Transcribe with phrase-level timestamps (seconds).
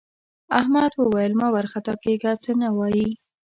[0.59, 3.09] احمد وویل مه وارخطا کېږه څه نه وايي.